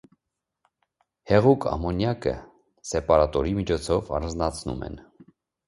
Հեղուկ 1.31 1.67
ամոնիակը 1.73 2.35
սեպարատորի 2.95 3.55
միջոցով 3.61 4.13
առանձնացնում 4.19 4.85
են։ 4.93 5.01